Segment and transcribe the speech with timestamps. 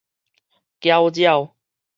[0.81, 1.53] 攪擾